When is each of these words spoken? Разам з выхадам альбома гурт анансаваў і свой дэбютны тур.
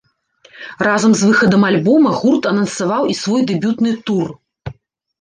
Разам 0.87 1.11
з 1.19 1.29
выхадам 1.31 1.67
альбома 1.69 2.15
гурт 2.23 2.43
анансаваў 2.55 3.03
і 3.15 3.21
свой 3.23 3.41
дэбютны 3.55 3.97
тур. 4.09 4.37